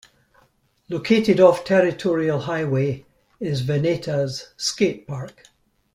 Located 0.89 1.39
off 1.39 1.63
Territorial 1.63 2.39
Highway 2.39 3.05
is 3.39 3.61
Veneta's 3.61 4.51
skate 4.57 5.05
park. 5.07 5.45